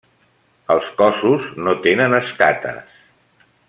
Els 0.75 0.87
cossos 1.01 1.47
no 1.67 1.77
tenen 1.87 2.19
escates. 2.25 3.01